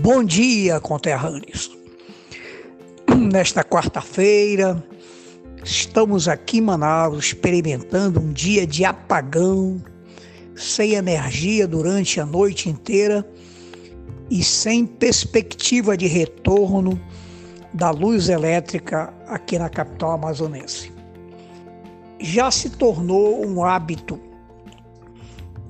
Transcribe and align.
Bom 0.00 0.24
dia, 0.24 0.80
conterrâneos. 0.80 1.70
Nesta 3.16 3.62
quarta-feira, 3.62 4.82
estamos 5.62 6.26
aqui 6.26 6.58
em 6.58 6.62
Manaus 6.62 7.26
experimentando 7.26 8.18
um 8.18 8.32
dia 8.32 8.66
de 8.66 8.84
apagão, 8.84 9.80
sem 10.56 10.94
energia 10.94 11.68
durante 11.68 12.20
a 12.20 12.26
noite 12.26 12.68
inteira 12.68 13.24
e 14.28 14.42
sem 14.42 14.84
perspectiva 14.84 15.96
de 15.96 16.08
retorno 16.08 17.00
da 17.72 17.90
luz 17.90 18.28
elétrica 18.28 19.14
aqui 19.28 19.60
na 19.60 19.68
capital 19.68 20.10
amazonense. 20.10 20.92
Já 22.18 22.50
se 22.50 22.68
tornou 22.68 23.46
um 23.46 23.64
hábito 23.64 24.18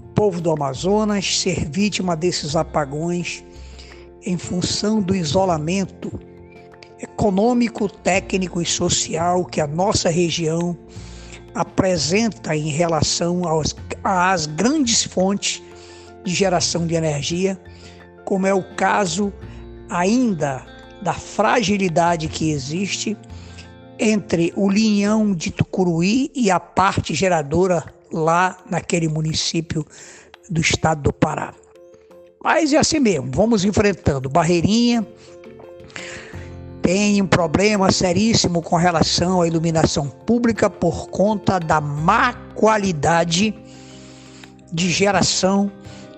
o 0.02 0.14
povo 0.14 0.40
do 0.40 0.50
Amazonas 0.50 1.40
ser 1.40 1.68
vítima 1.68 2.16
desses 2.16 2.56
apagões 2.56 3.44
em 4.24 4.38
função 4.38 5.00
do 5.00 5.14
isolamento 5.14 6.18
econômico, 7.00 7.88
técnico 7.88 8.60
e 8.60 8.66
social 8.66 9.44
que 9.44 9.60
a 9.60 9.66
nossa 9.66 10.08
região 10.08 10.76
apresenta 11.54 12.56
em 12.56 12.68
relação 12.68 13.46
aos, 13.46 13.76
às 14.02 14.46
grandes 14.46 15.04
fontes 15.04 15.62
de 16.24 16.34
geração 16.34 16.86
de 16.86 16.94
energia, 16.94 17.60
como 18.24 18.46
é 18.46 18.54
o 18.54 18.74
caso 18.74 19.32
ainda 19.88 20.64
da 21.02 21.12
fragilidade 21.12 22.28
que 22.28 22.50
existe 22.50 23.16
entre 23.98 24.52
o 24.56 24.68
linhão 24.68 25.34
de 25.34 25.50
Tucuruí 25.50 26.30
e 26.34 26.50
a 26.50 26.58
parte 26.58 27.14
geradora 27.14 27.84
lá 28.12 28.58
naquele 28.68 29.08
município 29.08 29.86
do 30.48 30.60
estado 30.60 31.02
do 31.02 31.12
Pará. 31.12 31.54
Mas 32.44 32.74
é 32.74 32.76
assim 32.76 33.00
mesmo, 33.00 33.30
vamos 33.32 33.64
enfrentando. 33.64 34.28
Barreirinha 34.28 35.04
tem 36.82 37.22
um 37.22 37.26
problema 37.26 37.90
seríssimo 37.90 38.60
com 38.60 38.76
relação 38.76 39.40
à 39.40 39.46
iluminação 39.46 40.10
pública 40.10 40.68
por 40.68 41.08
conta 41.08 41.58
da 41.58 41.80
má 41.80 42.34
qualidade 42.54 43.54
de 44.70 44.90
geração 44.90 45.72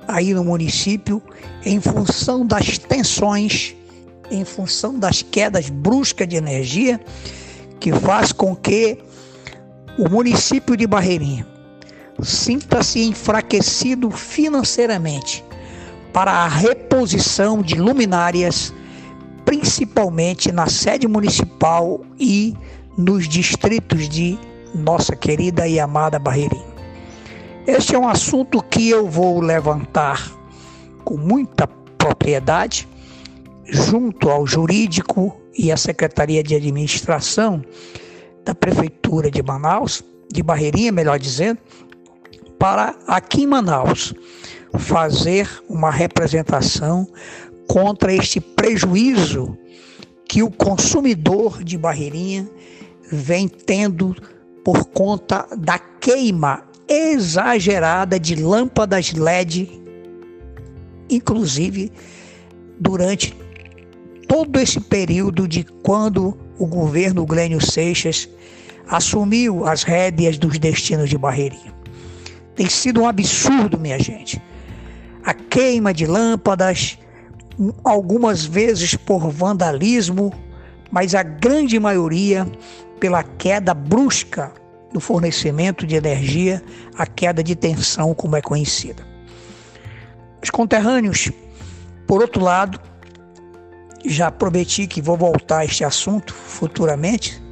aí 0.08 0.34
no 0.34 0.42
município 0.42 1.22
em 1.64 1.80
função 1.80 2.44
das 2.44 2.76
tensões, 2.76 3.76
em 4.28 4.44
função 4.44 4.98
das 4.98 5.22
quedas 5.22 5.70
bruscas 5.70 6.26
de 6.26 6.34
energia, 6.34 7.00
que 7.78 7.92
faz 7.92 8.32
com 8.32 8.56
que 8.56 8.98
o 9.96 10.10
município 10.10 10.76
de 10.76 10.88
Barreirinha 10.88 11.46
sinta-se 12.20 13.04
enfraquecido 13.04 14.10
financeiramente 14.10 15.44
para 16.16 16.32
a 16.32 16.48
reposição 16.48 17.60
de 17.60 17.74
luminárias, 17.74 18.72
principalmente 19.44 20.50
na 20.50 20.66
sede 20.66 21.06
municipal 21.06 22.00
e 22.18 22.54
nos 22.96 23.28
distritos 23.28 24.08
de 24.08 24.38
nossa 24.74 25.14
querida 25.14 25.68
e 25.68 25.78
amada 25.78 26.18
Barreirinha. 26.18 26.74
Este 27.66 27.94
é 27.94 27.98
um 27.98 28.08
assunto 28.08 28.62
que 28.62 28.88
eu 28.88 29.06
vou 29.06 29.42
levantar 29.42 30.32
com 31.04 31.18
muita 31.18 31.66
propriedade 31.98 32.88
junto 33.66 34.30
ao 34.30 34.46
jurídico 34.46 35.38
e 35.52 35.70
à 35.70 35.76
Secretaria 35.76 36.42
de 36.42 36.54
Administração 36.54 37.62
da 38.42 38.54
Prefeitura 38.54 39.30
de 39.30 39.42
Manaus, 39.42 40.02
de 40.32 40.42
Barreirinha, 40.42 40.90
melhor 40.90 41.18
dizendo, 41.18 41.58
para 42.58 42.96
aqui 43.06 43.42
em 43.42 43.46
Manaus 43.46 44.14
fazer 44.78 45.48
uma 45.68 45.90
representação 45.90 47.06
contra 47.68 48.12
este 48.12 48.40
prejuízo 48.40 49.56
que 50.28 50.42
o 50.42 50.50
consumidor 50.50 51.62
de 51.62 51.78
Barreirinha 51.78 52.48
vem 53.10 53.48
tendo 53.48 54.14
por 54.64 54.84
conta 54.86 55.46
da 55.56 55.78
queima 55.78 56.64
exagerada 56.88 58.18
de 58.18 58.34
lâmpadas 58.36 59.12
LED, 59.12 59.68
inclusive 61.08 61.92
durante 62.78 63.36
todo 64.28 64.58
esse 64.58 64.80
período 64.80 65.46
de 65.46 65.64
quando 65.82 66.36
o 66.58 66.66
governo 66.66 67.24
Glênio 67.24 67.60
Seixas 67.60 68.28
assumiu 68.88 69.66
as 69.66 69.82
rédeas 69.82 70.38
dos 70.38 70.58
destinos 70.58 71.08
de 71.08 71.18
Barreirinha. 71.18 71.75
Tem 72.56 72.68
sido 72.68 73.02
um 73.02 73.06
absurdo, 73.06 73.78
minha 73.78 73.98
gente 73.98 74.42
a 75.26 75.34
queima 75.34 75.92
de 75.92 76.06
lâmpadas, 76.06 76.96
algumas 77.82 78.44
vezes 78.44 78.94
por 78.94 79.28
vandalismo, 79.28 80.32
mas 80.88 81.16
a 81.16 81.22
grande 81.24 81.80
maioria 81.80 82.46
pela 83.00 83.24
queda 83.24 83.74
brusca 83.74 84.52
do 84.92 85.00
fornecimento 85.00 85.84
de 85.84 85.96
energia, 85.96 86.62
a 86.96 87.04
queda 87.04 87.42
de 87.42 87.56
tensão, 87.56 88.14
como 88.14 88.36
é 88.36 88.40
conhecida. 88.40 89.04
Os 90.40 90.48
conterrâneos, 90.48 91.32
por 92.06 92.20
outro 92.20 92.40
lado, 92.40 92.80
já 94.04 94.30
prometi 94.30 94.86
que 94.86 95.02
vou 95.02 95.16
voltar 95.16 95.58
a 95.58 95.64
este 95.64 95.82
assunto 95.82 96.32
futuramente 96.32 97.42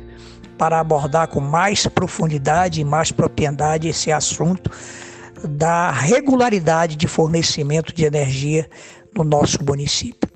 para 0.65 0.81
abordar 0.81 1.29
com 1.29 1.41
mais 1.41 1.87
profundidade 1.87 2.81
e 2.81 2.85
mais 2.87 3.13
propriedade 3.13 3.87
esse 3.87 4.11
assunto 4.11 4.71
da 5.47 5.91
regularidade 5.91 6.97
de 6.97 7.07
fornecimento 7.07 7.95
de 7.95 8.07
energia 8.07 8.67
no 9.15 9.25
nosso 9.25 9.63
município. 9.63 10.27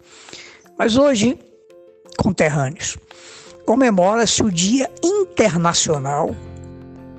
Mas 0.78 0.98
hoje, 0.98 1.38
conterrâneos, 2.18 2.98
comemora-se 3.64 4.42
o 4.42 4.52
Dia 4.52 4.90
Internacional 5.02 6.36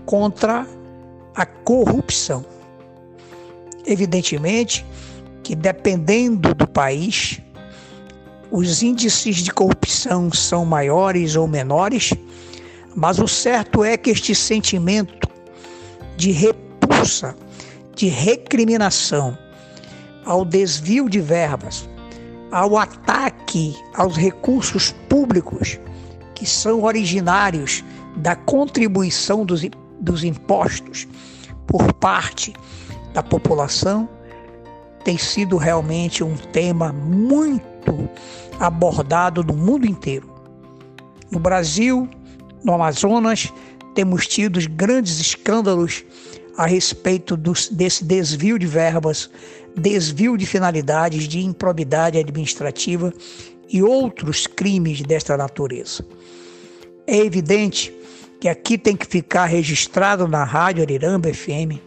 contra 0.05 0.67
a 1.33 1.47
Corrupção. 1.47 2.45
Evidentemente 3.87 4.85
que, 5.41 5.55
dependendo 5.55 6.53
do 6.53 6.67
país, 6.67 7.41
os 8.51 8.83
índices 8.83 9.37
de 9.37 9.51
corrupção 9.51 10.31
são 10.31 10.63
maiores 10.63 11.35
ou 11.35 11.47
menores, 11.47 12.13
mas 12.95 13.19
o 13.19 13.27
certo 13.27 13.83
é 13.83 13.97
que 13.97 14.09
este 14.09 14.33
sentimento 14.33 15.29
de 16.17 16.31
repulsa 16.31 17.35
de 18.00 18.07
recriminação, 18.07 19.38
ao 20.25 20.45
desvio 20.45 21.09
de 21.09 21.19
verbas, 21.19 21.89
ao 22.50 22.77
ataque 22.77 23.75
aos 23.94 24.16
recursos 24.16 24.95
públicos 25.09 25.77
que 26.33 26.45
são 26.45 26.83
originários 26.83 27.83
da 28.16 28.38
contribuição 28.38 29.45
dos, 29.45 29.63
dos 30.00 30.23
impostos 30.23 31.07
por 31.67 31.91
parte 31.94 32.53
da 33.13 33.21
população, 33.21 34.07
tem 35.03 35.17
sido 35.17 35.57
realmente 35.57 36.23
um 36.23 36.38
tema 36.38 36.94
muito 36.94 38.09
abordado 38.59 39.44
no 39.44 39.53
mundo 39.53 39.85
inteiro. 39.85 40.29
No 41.29 41.39
Brasil, 41.39 42.09
no 42.63 42.73
Amazonas, 42.73 43.51
temos 43.95 44.27
tido 44.27 44.59
grandes 44.69 45.19
escândalos 45.19 46.03
a 46.57 46.65
respeito 46.65 47.37
dos, 47.37 47.69
desse 47.69 48.03
desvio 48.03 48.59
de 48.59 48.67
verbas, 48.67 49.29
desvio 49.75 50.37
de 50.37 50.45
finalidades, 50.45 51.27
de 51.27 51.39
improbidade 51.39 52.17
administrativa 52.17 53.13
e 53.69 53.81
outros 53.81 54.45
crimes 54.47 55.01
desta 55.01 55.37
natureza. 55.37 56.05
É 57.07 57.17
evidente 57.17 57.93
que 58.39 58.47
aqui 58.47 58.77
tem 58.77 58.95
que 58.95 59.05
ficar 59.05 59.45
registrado 59.45 60.27
na 60.27 60.43
Rádio 60.43 60.83
Ariramba 60.83 61.33
FM 61.33 61.79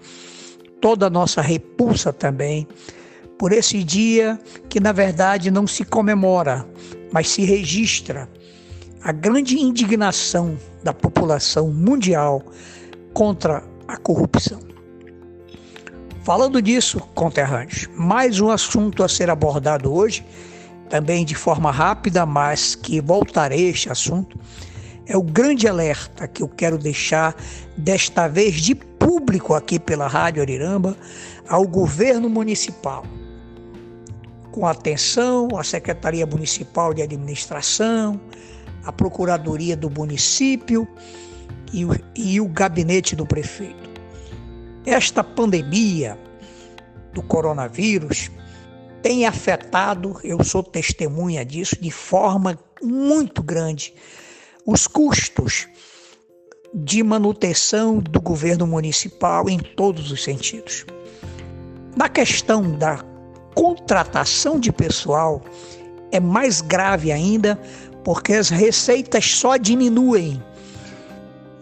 toda 0.81 1.07
a 1.07 1.11
nossa 1.11 1.41
repulsa 1.41 2.13
também 2.13 2.67
por 3.39 3.53
esse 3.53 3.83
dia 3.83 4.39
que 4.69 4.81
na 4.81 4.93
verdade 4.93 5.51
não 5.51 5.67
se 5.67 5.85
comemora, 5.85 6.67
mas 7.13 7.29
se 7.29 7.45
registra 7.45 8.29
a 9.05 9.11
grande 9.11 9.59
indignação 9.59 10.57
da 10.83 10.93
população 10.93 11.69
mundial 11.71 12.43
contra 13.13 13.65
a 13.89 13.97
corrupção. 13.97 14.61
Falando 16.23 16.63
disso, 16.63 17.01
conterrâneos, 17.15 17.89
mais 17.97 18.39
um 18.39 18.49
assunto 18.49 19.03
a 19.03 19.09
ser 19.09 19.29
abordado 19.29 19.93
hoje, 19.93 20.25
também 20.89 21.25
de 21.25 21.35
forma 21.35 21.73
rápida, 21.73 22.25
mas 22.25 22.77
que 22.77 23.01
voltarei 23.01 23.67
a 23.67 23.71
este 23.71 23.91
assunto, 23.91 24.39
é 25.07 25.17
o 25.17 25.23
grande 25.23 25.67
alerta 25.67 26.29
que 26.29 26.43
eu 26.43 26.49
quero 26.49 26.79
deixar, 26.79 27.35
desta 27.77 28.29
vez 28.29 28.55
de 28.61 28.77
público 28.77 29.53
aqui 29.53 29.81
pela 29.81 30.07
Rádio 30.07 30.43
Ariramba, 30.43 30.97
ao 31.49 31.67
governo 31.67 32.31
municipal. 32.31 33.05
Com 34.53 34.65
atenção 34.65 35.49
à 35.59 35.65
Secretaria 35.65 36.25
Municipal 36.25 36.95
de 36.95 37.03
Administração, 37.03 38.21
à 38.85 38.93
Procuradoria 38.93 39.77
do 39.77 39.91
Município 39.91 40.87
e 41.73 41.85
o, 41.85 41.91
e 42.15 42.41
o 42.41 42.49
gabinete 42.49 43.17
do 43.17 43.27
prefeito. 43.27 43.91
Esta 44.85 45.23
pandemia 45.23 46.19
do 47.13 47.23
coronavírus 47.23 48.31
tem 49.03 49.27
afetado, 49.27 50.19
eu 50.23 50.43
sou 50.45 50.63
testemunha 50.63 51.45
disso, 51.45 51.77
de 51.81 51.91
forma 51.91 52.59
muito 52.83 53.43
grande, 53.43 53.95
os 54.65 54.87
custos 54.87 55.69
de 56.75 57.03
manutenção 57.03 57.99
do 57.99 58.21
governo 58.21 58.67
municipal 58.67 59.49
em 59.49 59.59
todos 59.59 60.11
os 60.11 60.23
sentidos. 60.23 60.87
Na 61.97 62.09
questão 62.09 62.77
da 62.79 63.05
contratação 63.55 64.59
de 64.59 64.73
pessoal, 64.73 65.43
é 66.11 66.19
mais 66.19 66.61
grave 66.61 67.13
ainda 67.13 67.61
porque 68.05 68.35
as 68.35 68.49
receitas 68.49 69.25
só 69.25 69.57
diminuem 69.57 70.43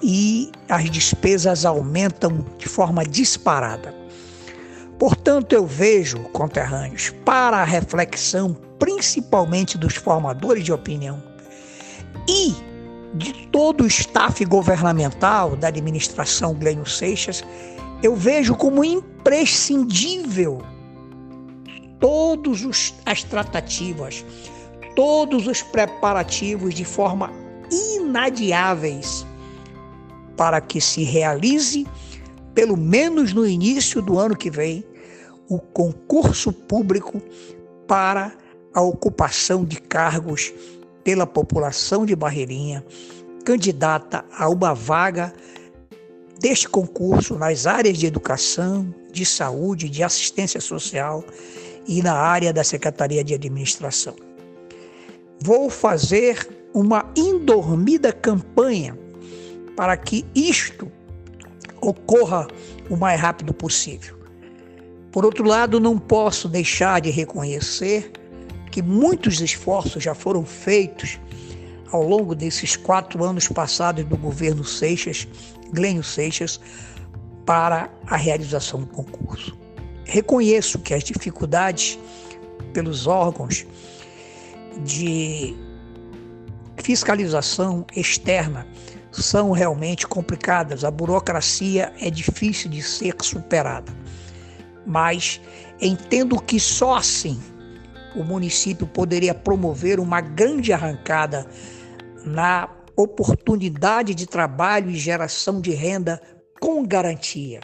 e 0.02 0.50
as 0.69 0.90
despesas 0.90 1.64
aumentam 1.64 2.44
de 2.56 2.69
forma 2.69 3.04
disparada. 3.04 3.94
Portanto, 4.98 5.52
eu 5.52 5.66
vejo, 5.66 6.19
conterrâneos, 6.31 7.10
para 7.25 7.58
a 7.58 7.64
reflexão, 7.64 8.54
principalmente 8.78 9.78
dos 9.78 9.94
formadores 9.94 10.64
de 10.64 10.72
opinião 10.72 11.22
e 12.28 12.54
de 13.14 13.32
todo 13.48 13.84
o 13.84 13.87
staff 13.87 14.44
governamental 14.44 15.56
da 15.56 15.69
administração 15.69 16.54
Glênio 16.54 16.87
Seixas, 16.87 17.42
eu 18.02 18.14
vejo 18.14 18.54
como 18.54 18.84
imprescindível 18.84 20.62
todas 21.98 22.94
as 23.04 23.22
tratativas, 23.22 24.25
todos 24.94 25.46
os 25.46 25.62
preparativos 25.62 26.75
de 26.75 26.84
forma 26.84 27.32
inadiáveis 27.70 29.26
para 30.37 30.60
que 30.60 30.81
se 30.81 31.02
realize, 31.02 31.87
pelo 32.54 32.76
menos 32.76 33.32
no 33.32 33.46
início 33.46 34.00
do 34.00 34.19
ano 34.19 34.37
que 34.37 34.50
vem, 34.50 34.84
o 35.48 35.58
concurso 35.58 36.52
público 36.52 37.20
para 37.87 38.32
a 38.72 38.81
ocupação 38.81 39.64
de 39.64 39.81
cargos 39.81 40.52
pela 41.02 41.26
população 41.26 42.06
de 42.06 42.14
Barreirinha, 42.14 42.84
candidata 43.44 44.25
a 44.32 44.48
uma 44.48 44.75
vaga 44.75 45.32
deste 46.38 46.69
concurso 46.69 47.37
nas 47.37 47.66
áreas 47.66 47.98
de 47.98 48.06
educação, 48.06 48.94
de 49.12 49.26
saúde, 49.26 49.88
de 49.88 50.02
assistência 50.02 50.60
social 50.60 51.25
e 51.87 52.02
na 52.02 52.14
área 52.14 52.52
da 52.52 52.64
Secretaria 52.64 53.25
de 53.25 53.34
Administração. 53.34 54.14
Vou 55.42 55.70
fazer 55.70 56.48
uma 56.75 57.10
indormida 57.16 58.12
campanha 58.12 58.96
para 59.76 59.96
que 59.96 60.26
isto 60.34 60.90
ocorra 61.81 62.46
o 62.88 62.96
mais 62.96 63.19
rápido 63.19 63.54
possível. 63.54 64.19
Por 65.10 65.25
outro 65.25 65.44
lado, 65.44 65.81
não 65.81 65.98
posso 65.98 66.48
deixar 66.48 67.00
de 67.00 67.10
reconhecer 67.10 68.12
que 68.70 68.82
muitos 68.82 69.40
esforços 69.40 70.02
já 70.02 70.14
foram 70.14 70.44
feitos 70.44 71.19
ao 71.90 72.06
longo 72.06 72.34
desses 72.34 72.76
quatro 72.76 73.25
anos 73.25 73.48
passados 73.48 74.04
do 74.04 74.16
governo 74.16 74.62
Seixas, 74.62 75.26
Glênio 75.72 76.04
Seixas, 76.04 76.60
para 77.44 77.90
a 78.06 78.16
realização 78.16 78.81
do 78.81 78.87
concurso. 78.87 79.58
Reconheço 80.04 80.78
que 80.78 80.94
as 80.94 81.02
dificuldades 81.02 81.98
pelos 82.72 83.06
órgãos 83.06 83.66
de 84.84 85.56
fiscalização 86.76 87.86
externa 87.94 88.66
são 89.12 89.50
realmente 89.50 90.06
complicadas, 90.06 90.84
a 90.84 90.90
burocracia 90.90 91.92
é 92.00 92.10
difícil 92.10 92.70
de 92.70 92.82
ser 92.82 93.14
superada. 93.22 93.92
Mas 94.86 95.40
entendo 95.80 96.40
que 96.40 96.58
só 96.58 96.96
assim 96.96 97.40
o 98.14 98.24
município 98.24 98.86
poderia 98.86 99.34
promover 99.34 100.00
uma 100.00 100.20
grande 100.20 100.72
arrancada 100.72 101.46
na 102.24 102.68
oportunidade 102.96 104.14
de 104.14 104.26
trabalho 104.26 104.90
e 104.90 104.96
geração 104.96 105.60
de 105.60 105.72
renda 105.72 106.20
com 106.60 106.84
garantia. 106.84 107.60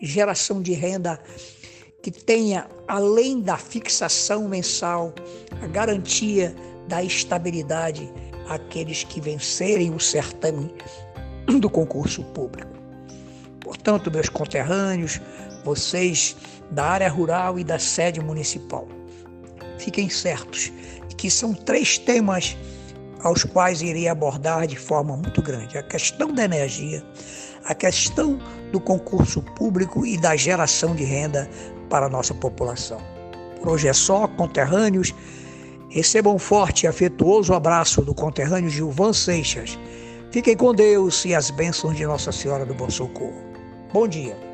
Geração 0.00 0.62
de 0.62 0.72
renda 0.72 1.20
que 2.02 2.10
tenha, 2.10 2.66
além 2.88 3.40
da 3.40 3.56
fixação 3.56 4.48
mensal, 4.48 5.12
a 5.62 5.66
garantia 5.66 6.54
da 6.88 7.02
estabilidade 7.02 8.10
àqueles 8.48 9.04
que 9.04 9.20
vencerem 9.20 9.94
o 9.94 10.00
certame 10.00 10.74
do 11.60 11.68
concurso 11.68 12.24
público. 12.24 12.70
Portanto, 13.60 14.10
meus 14.10 14.28
conterrâneos, 14.28 15.20
vocês 15.64 16.36
da 16.70 16.84
área 16.84 17.08
rural 17.08 17.58
e 17.58 17.64
da 17.64 17.78
sede 17.78 18.20
municipal, 18.20 18.88
fiquem 19.78 20.08
certos 20.08 20.72
que 21.16 21.30
são 21.30 21.52
três 21.52 21.98
temas 21.98 22.56
aos 23.22 23.44
quais 23.44 23.82
irei 23.82 24.08
abordar 24.08 24.66
de 24.66 24.76
forma 24.76 25.16
muito 25.16 25.42
grande: 25.42 25.76
a 25.76 25.82
questão 25.82 26.32
da 26.32 26.44
energia, 26.44 27.04
a 27.64 27.74
questão 27.74 28.38
do 28.72 28.80
concurso 28.80 29.42
público 29.42 30.06
e 30.06 30.16
da 30.16 30.34
geração 30.34 30.94
de 30.94 31.04
renda 31.04 31.48
para 31.90 32.06
a 32.06 32.08
nossa 32.08 32.32
população. 32.32 32.98
Por 33.58 33.68
hoje 33.68 33.88
é 33.88 33.92
só, 33.92 34.26
conterrâneos. 34.26 35.14
Recebam 35.90 36.36
um 36.36 36.38
forte 36.38 36.84
e 36.84 36.86
afetuoso 36.86 37.52
abraço 37.52 38.00
do 38.00 38.14
conterrâneo 38.14 38.70
Gilvan 38.70 39.12
Seixas. 39.12 39.78
Fiquem 40.30 40.56
com 40.56 40.72
Deus 40.72 41.24
e 41.24 41.34
as 41.34 41.50
bênçãos 41.50 41.96
de 41.96 42.06
Nossa 42.06 42.30
Senhora 42.30 42.64
do 42.64 42.72
Bom 42.72 42.88
Socorro. 42.88 43.42
Bom 43.92 44.06
dia. 44.06 44.49